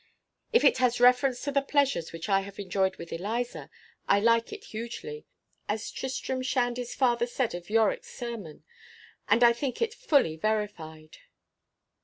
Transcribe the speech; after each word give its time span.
If 0.51 0.63
it 0.63 0.79
has 0.79 0.99
reference 0.99 1.43
to 1.43 1.51
the 1.51 1.61
pleasures 1.61 2.11
which 2.11 2.27
I 2.27 2.39
have 2.39 2.57
enjoyed 2.57 2.95
with 2.95 3.13
Eliza, 3.13 3.69
I 4.07 4.19
like 4.19 4.51
it 4.51 4.63
hugely, 4.63 5.25
as 5.69 5.91
Tristram 5.91 6.41
Shandy's 6.41 6.95
father 6.95 7.27
said 7.27 7.53
of 7.53 7.69
Yorick's 7.69 8.09
sermon; 8.09 8.63
and 9.29 9.43
I 9.43 9.53
think 9.53 9.79
it 9.79 9.93
fully 9.93 10.37
verified. 10.37 11.19